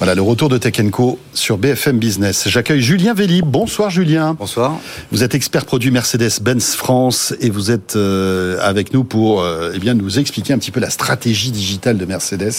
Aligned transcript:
Voilà 0.00 0.14
le 0.14 0.22
retour 0.22 0.48
de 0.48 0.56
Tech 0.56 0.80
Co 0.90 1.18
sur 1.34 1.58
BFM 1.58 1.98
Business. 1.98 2.48
J'accueille 2.48 2.80
Julien 2.80 3.12
Vélib. 3.12 3.44
Bonsoir 3.44 3.90
Julien. 3.90 4.32
Bonsoir. 4.32 4.78
Vous 5.12 5.22
êtes 5.22 5.34
expert 5.34 5.66
produit 5.66 5.90
Mercedes-Benz 5.90 6.74
France 6.74 7.34
et 7.38 7.50
vous 7.50 7.70
êtes 7.70 7.96
euh, 7.96 8.56
avec 8.62 8.94
nous 8.94 9.04
pour 9.04 9.42
euh, 9.42 9.72
eh 9.74 9.78
bien 9.78 9.92
nous 9.92 10.18
expliquer 10.18 10.54
un 10.54 10.58
petit 10.58 10.70
peu 10.70 10.80
la 10.80 10.88
stratégie 10.88 11.50
digitale 11.50 11.98
de 11.98 12.06
Mercedes 12.06 12.50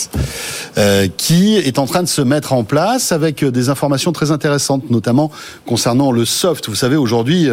euh, 0.77 1.07
qui 1.17 1.57
est 1.57 1.79
en 1.79 1.87
train 1.87 2.03
de 2.03 2.07
se 2.07 2.21
mettre 2.21 2.53
en 2.53 2.63
place 2.63 3.11
avec 3.11 3.43
des 3.43 3.69
informations 3.69 4.11
très 4.11 4.29
intéressantes 4.29 4.91
notamment 4.91 5.31
concernant 5.65 6.11
le 6.11 6.25
soft. 6.25 6.69
Vous 6.69 6.75
savez 6.75 6.95
aujourd'hui 6.95 7.49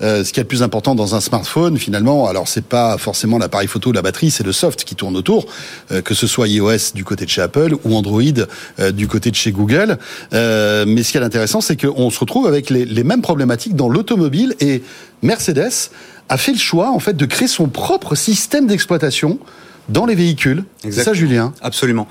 ce 0.00 0.32
qui 0.32 0.40
est 0.40 0.42
le 0.42 0.48
plus 0.48 0.64
important 0.64 0.96
dans 0.96 1.14
un 1.14 1.20
smartphone 1.20 1.78
finalement 1.78 2.26
alors 2.26 2.48
c'est 2.48 2.64
pas 2.64 2.98
forcément 2.98 3.38
l'appareil 3.38 3.68
photo 3.68 3.92
la 3.92 4.02
batterie, 4.02 4.32
c'est 4.32 4.44
le 4.44 4.52
soft 4.52 4.82
qui 4.82 4.96
tourne 4.96 5.16
autour 5.16 5.46
que 6.02 6.14
ce 6.14 6.26
soit 6.26 6.48
iOS 6.48 6.92
du 6.94 7.04
côté 7.04 7.24
de 7.24 7.30
chez 7.30 7.42
Apple 7.42 7.76
ou 7.84 7.94
Android 7.94 8.22
du 8.92 9.06
côté 9.06 9.27
de 9.30 9.36
chez 9.36 9.52
Google. 9.52 9.98
Euh, 10.32 10.84
mais 10.86 11.02
ce 11.02 11.12
qui 11.12 11.18
est 11.18 11.22
intéressant, 11.22 11.60
c'est 11.60 11.76
qu'on 11.76 12.10
se 12.10 12.20
retrouve 12.20 12.46
avec 12.46 12.70
les, 12.70 12.84
les 12.84 13.04
mêmes 13.04 13.22
problématiques 13.22 13.76
dans 13.76 13.88
l'automobile 13.88 14.54
et 14.60 14.82
Mercedes 15.22 15.90
a 16.28 16.36
fait 16.36 16.52
le 16.52 16.58
choix 16.58 16.90
en 16.90 16.98
fait 16.98 17.16
de 17.16 17.26
créer 17.26 17.48
son 17.48 17.68
propre 17.68 18.14
système 18.14 18.66
d'exploitation 18.66 19.38
dans 19.88 20.06
les 20.06 20.14
véhicules. 20.14 20.64
C'est 20.82 20.92
ça, 20.92 21.14
Julien? 21.14 21.52
Absolument. 21.62 22.06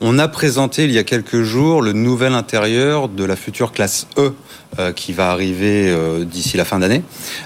On 0.00 0.18
a 0.18 0.28
présenté 0.28 0.84
il 0.84 0.92
y 0.92 0.98
a 0.98 1.04
quelques 1.04 1.42
jours 1.42 1.82
le 1.82 1.92
nouvel 1.92 2.34
intérieur 2.34 3.08
de 3.08 3.24
la 3.24 3.36
future 3.36 3.72
classe 3.72 4.06
E 4.18 4.32
euh, 4.78 4.92
qui 4.92 5.12
va 5.12 5.30
arriver 5.30 5.90
euh, 5.90 6.24
d'ici 6.24 6.56
la 6.56 6.64
fin 6.64 6.78
d'année. 6.78 7.02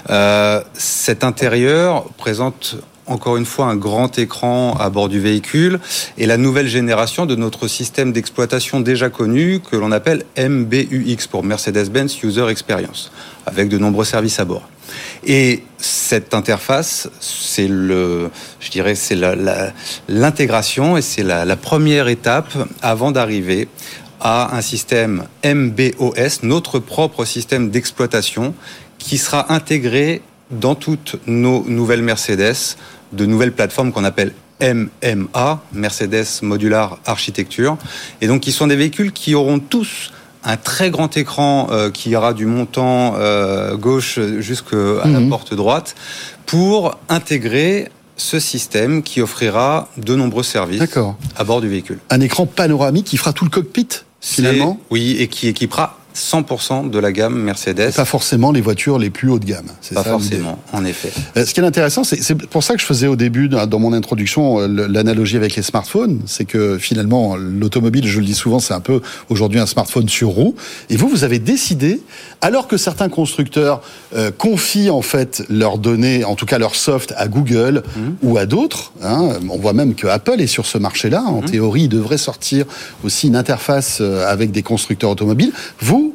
Euh, 0.09 0.61
cet 0.73 1.23
intérieur 1.23 2.05
présente 2.17 2.75
encore 3.07 3.37
une 3.37 3.45
fois 3.45 3.65
un 3.65 3.75
grand 3.75 4.17
écran 4.19 4.75
à 4.79 4.89
bord 4.89 5.09
du 5.09 5.19
véhicule 5.19 5.79
et 6.17 6.25
la 6.25 6.37
nouvelle 6.37 6.67
génération 6.67 7.25
de 7.25 7.35
notre 7.35 7.67
système 7.67 8.11
d'exploitation 8.11 8.79
déjà 8.79 9.09
connu 9.09 9.59
que 9.59 9.75
l'on 9.75 9.91
appelle 9.91 10.23
MBUX 10.37 11.27
pour 11.29 11.43
Mercedes-Benz 11.43 12.23
User 12.23 12.47
Experience 12.49 13.11
avec 13.45 13.69
de 13.69 13.77
nombreux 13.77 14.05
services 14.05 14.39
à 14.39 14.45
bord. 14.45 14.67
Et 15.25 15.63
cette 15.77 16.33
interface, 16.33 17.09
c'est 17.19 17.67
le, 17.67 18.29
je 18.59 18.69
dirais, 18.69 18.95
c'est 18.95 19.17
l'intégration 20.07 20.97
et 20.97 21.01
c'est 21.01 21.23
la, 21.23 21.45
la 21.45 21.55
première 21.55 22.07
étape 22.07 22.53
avant 22.81 23.11
d'arriver 23.11 23.67
à 24.19 24.55
un 24.55 24.61
système 24.61 25.25
MBOS, 25.45 26.43
notre 26.43 26.79
propre 26.79 27.25
système 27.25 27.69
d'exploitation, 27.69 28.53
qui 28.97 29.17
sera 29.17 29.53
intégré 29.53 30.21
dans 30.51 30.75
toutes 30.75 31.17
nos 31.27 31.63
nouvelles 31.67 32.01
Mercedes 32.01 32.77
de 33.13 33.25
nouvelles 33.25 33.51
plateformes 33.51 33.91
qu'on 33.91 34.03
appelle 34.03 34.33
MMA, 34.61 35.61
Mercedes 35.73 36.25
Modular 36.41 36.99
Architecture, 37.05 37.77
et 38.21 38.27
donc 38.27 38.41
qui 38.41 38.51
sont 38.51 38.67
des 38.67 38.75
véhicules 38.75 39.11
qui 39.11 39.35
auront 39.35 39.59
tous 39.59 40.11
un 40.43 40.57
très 40.57 40.89
grand 40.89 41.15
écran 41.17 41.67
euh, 41.71 41.91
qui 41.91 42.11
ira 42.11 42.33
du 42.33 42.45
montant 42.45 43.15
euh, 43.17 43.75
gauche 43.75 44.19
jusqu'à 44.39 44.77
la 45.05 45.19
mhm. 45.19 45.29
porte 45.29 45.53
droite 45.53 45.95
pour 46.45 46.97
intégrer 47.09 47.89
ce 48.15 48.39
système 48.39 49.03
qui 49.03 49.21
offrira 49.21 49.89
de 49.97 50.15
nombreux 50.15 50.43
services 50.43 50.81
à 51.35 51.43
bord 51.43 51.61
du 51.61 51.67
véhicule. 51.67 51.99
Un 52.09 52.21
écran 52.21 52.45
panoramique 52.45 53.05
qui 53.05 53.17
fera 53.17 53.33
tout 53.33 53.45
le 53.45 53.51
cockpit 53.51 53.87
finalement? 54.21 54.79
Oui, 54.89 55.17
et 55.19 55.27
qui 55.27 55.47
équipera 55.47 55.99
100% 56.17 56.89
de 56.89 56.99
la 56.99 57.11
gamme 57.11 57.35
Mercedes. 57.35 57.93
Pas 57.95 58.05
forcément 58.05 58.51
les 58.51 58.61
voitures 58.61 58.97
les 58.97 59.09
plus 59.09 59.29
haut 59.29 59.39
de 59.39 59.45
gamme. 59.45 59.67
Pas 59.93 60.03
forcément, 60.03 60.57
en 60.73 60.83
effet. 60.83 61.11
Euh, 61.37 61.45
ce 61.45 61.53
qui 61.53 61.59
est 61.59 61.63
intéressant, 61.63 62.03
c'est 62.03 62.35
pour 62.47 62.63
ça 62.63 62.73
que 62.73 62.81
je 62.81 62.85
faisais 62.85 63.07
au 63.07 63.15
début, 63.15 63.47
dans 63.49 63.79
mon 63.79 63.93
introduction, 63.93 64.59
euh, 64.59 64.67
l'analogie 64.67 65.37
avec 65.37 65.55
les 65.55 65.61
smartphones. 65.61 66.21
C'est 66.25 66.45
que 66.45 66.77
finalement, 66.77 67.35
l'automobile, 67.35 68.07
je 68.07 68.19
le 68.19 68.25
dis 68.25 68.33
souvent, 68.33 68.59
c'est 68.59 68.73
un 68.73 68.79
peu 68.79 69.01
aujourd'hui 69.29 69.59
un 69.59 69.67
smartphone 69.67 70.09
sur 70.09 70.29
roue. 70.29 70.55
Et 70.89 70.97
vous, 70.97 71.07
vous 71.07 71.23
avez 71.23 71.39
décidé, 71.39 72.01
alors 72.41 72.67
que 72.67 72.77
certains 72.77 73.09
constructeurs 73.09 73.81
euh, 74.15 74.31
confient 74.31 74.89
en 74.89 75.03
fait 75.03 75.43
leurs 75.49 75.77
données, 75.77 76.23
en 76.23 76.35
tout 76.35 76.45
cas 76.45 76.57
leur 76.57 76.75
soft, 76.75 77.13
à 77.17 77.27
Google 77.27 77.83
mhm. 77.95 78.15
ou 78.23 78.37
à 78.37 78.45
d'autres, 78.45 78.91
hein, 79.03 79.33
on 79.49 79.57
voit 79.57 79.73
même 79.73 79.93
que 79.93 80.07
Apple 80.07 80.41
est 80.41 80.47
sur 80.47 80.65
ce 80.65 80.79
marché-là. 80.79 81.21
En 81.21 81.41
mhm. 81.41 81.49
théorie, 81.49 81.83
il 81.83 81.89
devrait 81.89 82.17
sortir 82.17 82.65
aussi 83.03 83.27
une 83.27 83.35
interface 83.35 84.01
avec 84.01 84.51
des 84.51 84.63
constructeurs 84.63 85.11
automobiles. 85.11 85.51
Vous, 85.79 86.06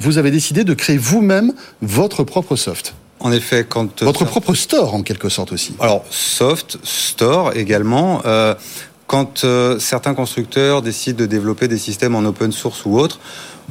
vous 0.00 0.18
avez 0.18 0.30
décidé 0.30 0.64
de 0.64 0.74
créer 0.74 0.96
vous-même 0.96 1.52
votre 1.82 2.24
propre 2.24 2.56
soft. 2.56 2.94
En 3.20 3.32
effet, 3.32 3.66
quand 3.68 4.02
euh, 4.02 4.06
votre 4.06 4.24
propre 4.24 4.54
store 4.54 4.94
en 4.94 5.02
quelque 5.02 5.28
sorte 5.28 5.52
aussi. 5.52 5.74
Alors 5.78 6.04
soft, 6.10 6.78
store 6.82 7.52
également. 7.54 8.22
Euh, 8.24 8.54
quand 9.06 9.44
euh, 9.44 9.78
certains 9.78 10.14
constructeurs 10.14 10.82
décident 10.82 11.18
de 11.18 11.26
développer 11.26 11.68
des 11.68 11.78
systèmes 11.78 12.14
en 12.14 12.24
open 12.24 12.50
source 12.50 12.84
ou 12.86 12.98
autre, 12.98 13.20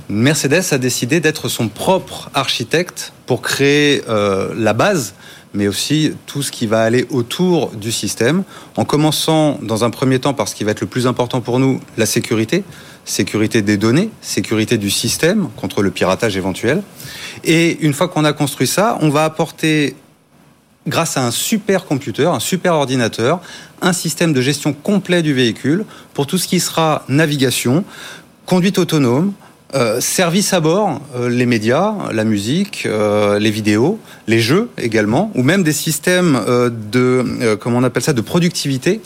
Mercedes 0.08 0.72
a 0.72 0.78
décidé 0.78 1.20
d'être 1.20 1.50
son 1.50 1.68
propre 1.68 2.30
architecte 2.34 3.12
pour 3.26 3.42
créer 3.42 4.02
la 4.08 4.74
base 4.74 5.14
mais 5.54 5.68
aussi 5.68 6.14
tout 6.26 6.44
ce 6.44 6.52
qui 6.52 6.68
va 6.68 6.84
aller 6.84 7.08
autour 7.10 7.72
du 7.72 7.92
système, 7.92 8.44
en 8.76 8.86
commençant 8.86 9.60
dans 9.62 9.84
un 9.84 9.90
premier 9.90 10.20
temps 10.20 10.34
par 10.34 10.48
ce 10.48 10.56
qui 10.56 10.64
va 10.64 10.72
être 10.72 10.82
le 10.82 10.88
plus 10.88 11.08
important 11.08 11.42
pour 11.42 11.60
nous, 11.60 11.80
la 11.98 12.06
sécurité, 12.06 12.64
sécurité 13.06 13.62
des 13.62 13.78
données, 13.78 14.10
sécurité 14.22 14.78
du 14.78 14.90
système 14.90 15.50
contre 15.56 15.82
le 15.82 15.92
piratage 15.92 16.38
éventuel. 16.38 16.84
Et 17.44 17.80
une 17.82 17.94
fois 17.94 18.08
qu'on 18.08 18.26
a 18.26 18.34
construit 18.34 18.68
ça, 18.68 18.98
on 19.02 19.10
va 19.10 19.24
apporter, 19.24 19.96
grâce 20.88 21.18
à 21.18 21.26
un 21.26 21.32
super 21.32 21.86
computer, 21.86 22.26
un 22.26 22.40
super 22.40 22.76
ordinateur, 22.76 23.42
un 23.82 23.94
système 23.94 24.34
de 24.34 24.42
gestion 24.42 24.74
complet 24.74 25.24
du 25.24 25.34
véhicule 25.34 25.86
pour 26.14 26.28
tout 26.28 26.38
ce 26.38 26.48
qui 26.48 26.60
sera 26.60 27.04
navigation, 27.08 27.84
conduite 28.46 28.78
autonome, 28.78 29.34
euh, 29.76 30.02
service 30.02 30.52
à 30.54 30.62
bord, 30.62 31.00
euh, 31.16 31.30
les 31.30 31.46
médias, 31.46 31.94
la 32.12 32.24
musique, 32.24 32.88
euh, 32.88 33.38
les 33.38 33.52
vidéos, 33.52 34.00
les 34.26 34.40
jeux 34.40 34.68
également, 34.80 35.32
ou 35.36 35.44
même 35.44 35.62
des 35.62 35.74
systèmes 35.74 36.40
de, 36.92 37.56
comment 37.62 37.78
on 37.78 37.84
appelle 37.84 38.02
ça, 38.02 38.14
de 38.14 38.22
productivité, 38.22 39.02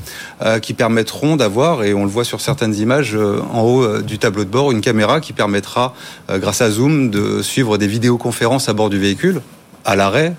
qui 0.62 0.74
permettront 0.74 1.36
d'avoir, 1.36 1.84
et 1.84 1.94
on 1.94 2.04
le 2.04 2.10
voit 2.10 2.24
sur 2.24 2.42
certaines 2.42 2.76
images 2.76 3.16
en 3.16 3.62
haut 3.62 4.02
du 4.02 4.20
tableau 4.20 4.44
de 4.44 4.50
bord, 4.50 4.72
une 4.72 4.82
caméra 4.82 5.22
qui 5.22 5.32
permettra, 5.32 5.96
grâce 6.30 6.62
à 6.62 6.70
Zoom, 6.70 7.10
de 7.10 7.42
suivre 7.42 7.78
des 7.78 7.88
vidéoconférences 7.88 8.68
à 8.68 8.74
bord 8.74 8.90
du 8.90 9.00
véhicule, 9.00 9.42
à 9.86 9.96
l'arrêt, 9.96 10.34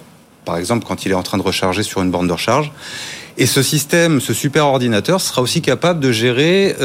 par 0.44 0.58
exemple 0.58 0.86
quand 0.86 1.06
il 1.06 1.12
est 1.12 1.16
en 1.16 1.22
train 1.22 1.38
de 1.38 1.42
recharger 1.42 1.82
sur 1.82 2.02
une 2.02 2.10
borne 2.10 2.28
de 2.28 2.32
recharge. 2.32 2.72
Et 3.36 3.46
ce 3.46 3.62
système, 3.62 4.20
ce 4.20 4.32
super 4.32 4.66
ordinateur, 4.66 5.20
sera 5.20 5.42
aussi 5.42 5.60
capable 5.60 5.98
de 5.98 6.12
gérer 6.12 6.76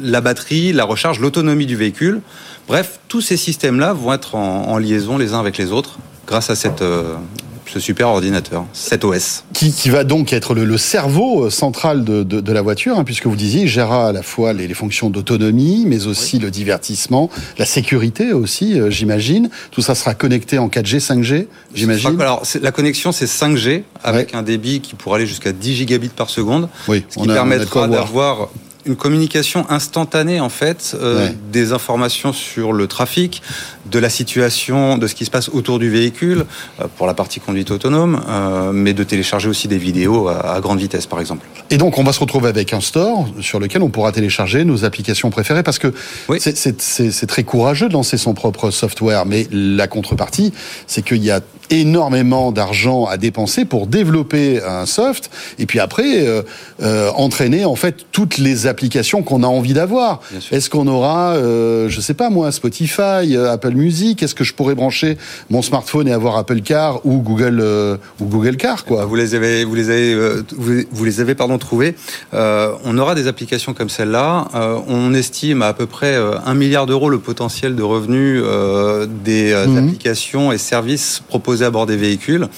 la 0.00 0.20
batterie, 0.22 0.72
la 0.72 0.84
recharge, 0.84 1.20
l'autonomie 1.20 1.66
du 1.66 1.76
véhicule. 1.76 2.22
Bref, 2.68 3.00
tous 3.08 3.20
ces 3.20 3.36
systèmes-là 3.36 3.92
vont 3.92 4.12
être 4.12 4.34
en, 4.34 4.78
liaison 4.78 5.18
les 5.18 5.34
uns 5.34 5.40
avec 5.40 5.58
les 5.58 5.72
autres 5.72 5.98
grâce 6.26 6.50
à 6.50 6.54
cette, 6.54 6.82
euh, 6.82 7.16
ce 7.72 7.80
super 7.80 8.08
ordinateur, 8.08 8.66
cet 8.74 9.04
OS. 9.04 9.44
Qui, 9.54 9.72
qui 9.72 9.88
va 9.88 10.04
donc 10.04 10.32
être 10.32 10.54
le, 10.54 10.76
cerveau 10.76 11.44
euh, 11.44 11.50
central 11.50 12.04
de, 12.04 12.22
de, 12.22 12.52
la 12.52 12.60
voiture, 12.60 12.98
hein, 12.98 13.04
puisque 13.04 13.26
vous 13.26 13.36
disiez, 13.36 13.62
il 13.62 13.68
gérera 13.68 14.08
à 14.08 14.12
la 14.12 14.22
fois 14.22 14.52
les, 14.52 14.72
fonctions 14.74 15.10
d'autonomie, 15.10 15.84
mais 15.86 16.06
aussi 16.06 16.38
le 16.38 16.50
divertissement, 16.50 17.30
la 17.58 17.64
sécurité 17.64 18.32
aussi, 18.32 18.78
euh, 18.78 18.90
j'imagine. 18.90 19.48
Tout 19.70 19.80
ça 19.80 19.94
sera 19.94 20.14
connecté 20.14 20.58
en 20.58 20.68
4G, 20.68 20.98
5G, 20.98 21.46
j'imagine. 21.74 22.20
Alors, 22.20 22.42
la 22.60 22.72
connexion, 22.72 23.12
c'est 23.12 23.26
5G, 23.26 23.84
avec 24.04 24.34
un 24.34 24.42
débit 24.42 24.80
qui 24.80 24.94
pourra 24.94 25.16
aller 25.16 25.26
jusqu'à 25.26 25.52
10 25.52 25.74
gigabits 25.74 26.08
par 26.08 26.28
seconde, 26.28 26.68
oui, 26.88 27.04
ce 27.08 27.20
qui 27.20 27.26
permettra 27.26 27.88
d'avoir 27.88 28.48
une 28.84 28.96
communication 28.96 29.66
instantanée 29.70 30.40
en 30.40 30.48
fait 30.48 30.96
euh, 31.00 31.28
des 31.52 31.72
informations 31.72 32.32
sur 32.32 32.72
le 32.72 32.86
trafic, 32.86 33.42
de 33.90 33.98
la 33.98 34.10
situation, 34.10 34.98
de 34.98 35.06
ce 35.06 35.14
qui 35.14 35.24
se 35.24 35.30
passe 35.30 35.48
autour 35.48 35.78
du 35.78 35.90
véhicule 35.90 36.46
euh, 36.80 36.86
pour 36.96 37.06
la 37.06 37.14
partie 37.14 37.40
conduite 37.40 37.70
autonome, 37.70 38.22
euh, 38.28 38.72
mais 38.72 38.92
de 38.92 39.04
télécharger 39.04 39.48
aussi 39.48 39.68
des 39.68 39.78
vidéos 39.78 40.28
à, 40.28 40.60
grande 40.60 40.78
vitesse 40.78 41.06
par 41.06 41.20
exemple. 41.20 41.46
Et 41.70 41.76
donc 41.76 41.98
on 41.98 42.04
va 42.04 42.12
se 42.12 42.20
retrouver 42.20 42.48
avec 42.48 42.72
un 42.72 42.80
store 42.80 43.28
sur 43.40 43.60
lequel 43.60 43.82
on 43.82 43.88
pourra 43.88 44.12
télécharger 44.12 44.64
nos 44.64 44.84
applications 44.84 45.30
préférées 45.30 45.62
parce 45.62 45.78
que 45.78 45.92
c'est 46.38 47.26
très 47.26 47.44
courageux 47.44 47.88
de 47.88 47.92
lancer 47.92 48.16
son 48.16 48.34
propre 48.34 48.70
software, 48.70 49.26
mais 49.26 49.46
la 49.52 49.86
contrepartie 49.86 50.52
c'est 50.86 51.02
qu'il 51.02 51.22
y 51.22 51.30
a 51.30 51.40
énormément 51.72 52.52
d'argent 52.52 53.06
à 53.06 53.16
dépenser 53.16 53.64
pour 53.64 53.86
développer 53.86 54.62
un 54.62 54.86
soft 54.86 55.30
et 55.58 55.66
puis 55.66 55.80
après 55.80 56.26
entraîner 57.16 57.64
en 57.64 57.76
fait 57.76 58.06
toutes 58.12 58.38
les 58.38 58.66
applications 58.66 59.22
qu'on 59.22 59.42
a 59.42 59.46
envie 59.46 59.74
d'avoir. 59.74 60.20
Est-ce 60.50 60.70
qu'on 60.70 60.86
aura, 60.86 61.32
euh, 61.32 61.88
je 61.88 62.00
sais 62.00 62.14
pas 62.14 62.30
moi, 62.30 62.52
Spotify, 62.52 63.36
euh, 63.36 63.52
Apple 63.52 63.72
Music? 63.72 64.22
Est-ce 64.22 64.34
que 64.34 64.44
je 64.44 64.54
pourrais 64.54 64.74
brancher 64.74 65.18
mon 65.50 65.62
smartphone 65.62 66.08
et 66.08 66.12
avoir 66.12 66.36
Apple 66.36 66.60
Car 66.60 67.04
ou 67.04 67.18
Google 67.18 67.60
euh, 67.60 67.96
ou 68.20 68.26
Google 68.26 68.56
Car 68.56 68.84
quoi? 68.84 69.04
Vous 69.04 69.16
les 69.16 69.34
avez, 69.34 69.64
vous 69.64 69.74
les 69.74 69.90
avez, 69.90 70.14
euh, 70.14 70.42
vous, 70.56 71.04
les 71.04 71.20
avez 71.20 71.34
pardon 71.34 71.58
trouvés. 71.58 71.94
on 72.32 72.98
aura 72.98 73.14
des 73.14 73.26
applications 73.26 73.74
comme 73.74 73.88
celle-là. 73.88 74.48
on 74.88 75.14
estime 75.14 75.62
à 75.62 75.72
à 75.72 75.74
peu 75.74 75.86
près 75.86 76.14
un 76.44 76.52
milliard 76.52 76.84
d'euros 76.84 77.08
le 77.08 77.18
potentiel 77.18 77.74
de 77.74 77.82
revenus 77.82 78.42
des 79.24 79.54
mhm. 79.54 79.78
applications 79.78 80.52
et 80.52 80.58
services 80.58 81.22
proposés 81.28 81.61
proposées 81.62 81.66
à 81.66 81.70
bord 81.70 81.86
des 81.86 81.96
véhicules. 81.96 82.48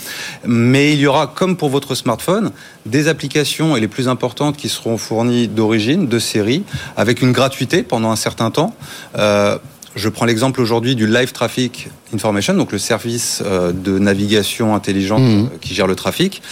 Mais 0.46 0.92
il 0.92 1.00
y 1.00 1.06
aura, 1.06 1.26
comme 1.26 1.56
pour 1.56 1.68
votre 1.68 1.94
smartphone, 1.94 2.52
des 2.86 3.08
applications 3.08 3.76
et 3.76 3.80
les 3.80 3.88
plus 3.88 4.08
importantes 4.08 4.56
qui 4.56 4.68
seront 4.68 4.98
fournies 4.98 5.48
d'origine, 5.48 6.08
de 6.08 6.18
série, 6.18 6.64
avec 6.96 7.22
une 7.22 7.32
gratuité 7.32 7.82
pendant 7.82 8.10
un 8.10 8.16
certain 8.16 8.50
temps. 8.50 8.74
Euh, 9.16 9.58
je 9.96 10.08
prends 10.08 10.24
l'exemple 10.24 10.60
aujourd'hui 10.60 10.96
du 10.96 11.06
Live 11.06 11.32
Traffic 11.32 11.88
Information, 12.12 12.54
donc 12.54 12.72
le 12.72 12.78
service 12.78 13.42
euh, 13.44 13.72
de 13.72 13.98
navigation 13.98 14.74
intelligente 14.74 15.20
Mhm. 15.22 15.44
euh, 15.52 15.58
qui 15.60 15.74
gère 15.74 15.86
le 15.86 15.94
trafic, 15.94 16.42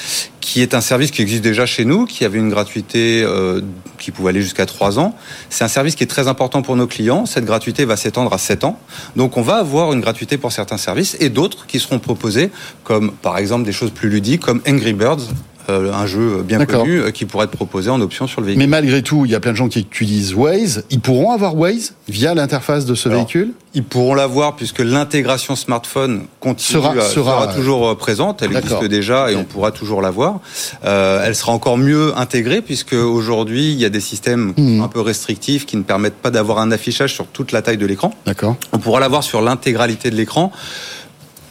qui 0.40 0.60
est 0.60 0.74
un 0.74 0.80
service 0.80 1.10
qui 1.10 1.22
existe 1.22 1.42
déjà 1.42 1.66
chez 1.66 1.84
nous, 1.84 2.04
qui 2.06 2.24
avait 2.24 2.38
une 2.38 2.50
gratuité 2.50 3.22
euh, 3.24 3.60
qui 3.98 4.10
pouvait 4.10 4.30
aller 4.30 4.42
jusqu'à 4.42 4.66
3 4.66 4.98
ans. 4.98 5.16
C'est 5.50 5.64
un 5.64 5.68
service 5.68 5.94
qui 5.94 6.04
est 6.04 6.08
très 6.08 6.28
important 6.28 6.62
pour 6.62 6.76
nos 6.76 6.86
clients. 6.86 7.26
Cette 7.26 7.44
gratuité 7.44 7.84
va 7.84 7.96
s'étendre 7.96 8.32
à 8.32 8.38
7 8.38 8.64
ans. 8.64 8.78
Donc 9.16 9.36
on 9.36 9.42
va 9.42 9.56
avoir 9.56 9.92
une 9.92 10.00
gratuité 10.00 10.36
pour 10.38 10.52
certains 10.52 10.78
services 10.78 11.16
et 11.20 11.28
d'autres 11.28 11.66
qui 11.66 11.78
seront 11.80 11.98
proposés, 11.98 12.50
comme 12.84 13.12
par 13.12 13.38
exemple 13.38 13.64
des 13.64 13.72
choses 13.72 13.90
plus 13.90 14.08
ludiques, 14.08 14.42
comme 14.42 14.60
Angry 14.68 14.92
Birds, 14.92 15.28
euh, 15.68 15.92
un 15.92 16.06
jeu 16.06 16.42
bien 16.42 16.64
connu, 16.64 17.00
euh, 17.00 17.10
qui 17.10 17.24
pourrait 17.24 17.44
être 17.44 17.50
proposé 17.52 17.90
en 17.90 18.00
option 18.00 18.26
sur 18.26 18.40
le 18.40 18.46
véhicule. 18.48 18.62
Mais 18.62 18.66
malgré 18.66 19.02
tout, 19.02 19.24
il 19.24 19.30
y 19.32 19.34
a 19.34 19.40
plein 19.40 19.52
de 19.52 19.56
gens 19.56 19.68
qui 19.68 19.80
utilisent 19.80 20.34
Waze. 20.34 20.84
Ils 20.90 21.00
pourront 21.00 21.30
avoir 21.32 21.56
Waze 21.56 21.94
via 22.08 22.34
l'interface 22.34 22.84
de 22.86 22.94
ce 22.94 23.08
Alors, 23.08 23.20
véhicule 23.20 23.52
Ils 23.74 23.84
pourront 23.84 24.14
l'avoir 24.14 24.56
puisque 24.56 24.80
l'intégration 24.80 25.56
smartphone 25.56 26.22
continue, 26.40 26.80
Sera- 26.82 26.92
à- 26.92 27.00
sera, 27.02 27.46
toujours 27.54 27.88
euh, 27.88 27.94
présente. 27.94 28.42
Elle 28.42 28.56
existe 28.56 28.84
déjà 28.84 29.30
et 29.32 29.36
on 29.36 29.44
pourra 29.44 29.70
toujours 29.72 30.02
l'avoir. 30.02 30.40
Euh, 30.84 31.22
elle 31.24 31.34
sera 31.34 31.52
encore 31.52 31.78
mieux 31.78 32.12
intégrée 32.16 32.60
puisque 32.62 32.92
aujourd'hui 32.94 33.72
il 33.72 33.78
y 33.80 33.84
a 33.84 33.88
des 33.88 34.00
systèmes 34.00 34.52
Mhm. 34.56 34.80
un 34.82 34.88
peu 34.88 35.00
restrictifs 35.00 35.64
qui 35.66 35.76
ne 35.76 35.82
permettent 35.82 36.16
pas 36.20 36.30
d'avoir 36.30 36.58
un 36.58 36.70
affichage 36.70 37.14
sur 37.14 37.26
toute 37.26 37.52
la 37.52 37.62
taille 37.62 37.78
de 37.78 37.86
l'écran. 37.86 38.14
D'accord. 38.26 38.56
On 38.72 38.78
pourra 38.78 39.00
l'avoir 39.00 39.22
sur 39.22 39.40
l'intégralité 39.40 40.10
de 40.10 40.16
l'écran. 40.16 40.52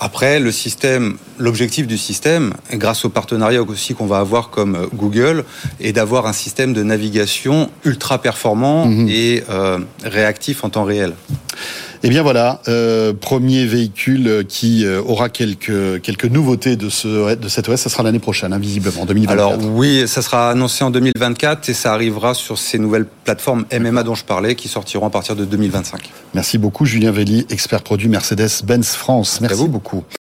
Après, 0.04 0.40
le 0.40 0.52
système, 0.52 1.18
l'objectif 1.38 1.86
du 1.86 1.96
système, 1.96 2.54
grâce 2.74 3.06
au 3.06 3.10
partenariat 3.10 3.62
aussi 3.62 3.94
qu'on 3.94 4.08
va 4.08 4.18
avoir 4.18 4.50
comme 4.50 4.74
euh, 4.76 4.88
Google, 4.96 5.46
est 5.80 5.94
d'avoir 5.94 6.26
un 6.26 6.34
système 6.34 6.74
de 6.74 6.82
navigation 6.82 7.70
ultra 7.86 8.20
performant 8.20 8.88
Mhm. 8.88 9.08
et 9.10 9.44
euh, 9.52 9.78
réactif 10.04 10.64
en 10.64 10.70
temps 10.72 10.86
réel. 10.86 11.14
Eh 12.04 12.10
bien 12.10 12.24
voilà, 12.24 12.62
euh, 12.68 13.14
premier 13.14 13.66
véhicule 13.66 14.44
qui 14.48 14.86
euh, 14.86 15.02
aura 15.04 15.30
quelques 15.30 16.02
quelques 16.02 16.26
nouveautés 16.26 16.76
de 16.76 16.90
ce 16.90 17.36
de 17.36 17.48
cette 17.48 17.70
OS. 17.70 17.80
Ça 17.80 17.90
sera 17.90 18.02
l'année 18.02 18.20
prochaine, 18.20 18.54
hein, 18.54 18.60
visiblement, 18.60 19.06
2024. 19.06 19.32
Alors 19.32 19.58
oui, 19.76 20.08
ça 20.08 20.22
sera 20.22 20.50
annoncé 20.50 20.84
en 20.84 20.90
2024 20.90 21.70
et 21.70 21.74
ça 21.74 21.94
arrivera 21.94 22.34
sur 22.34 22.58
ces 22.58 22.80
nouvelles 22.80 23.06
plateformes 23.06 23.66
MMA 23.72 24.04
dont 24.04 24.16
je 24.16 24.26
parlais 24.26 24.56
qui 24.56 24.68
sortiront 24.68 25.06
à 25.06 25.10
partir 25.12 25.36
de 25.36 25.46
2025. 25.46 26.10
Merci 26.34 26.58
beaucoup, 26.58 26.86
Julien 26.86 27.12
Velli, 27.12 27.46
expert 27.50 27.84
produit 27.84 28.10
Mercedes-Benz 28.10 28.96
France. 28.96 29.40
Merci 29.42 29.58
vous. 29.58 29.68
beaucoup. 29.68 30.04